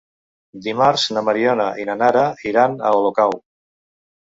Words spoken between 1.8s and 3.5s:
i na Nara iran a Olocau.